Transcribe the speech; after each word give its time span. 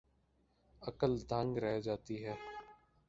عقل 0.81 1.13
دنگ 1.29 1.57
رہ 1.57 1.79
جاتی 1.79 2.25
ہے۔ 2.25 2.35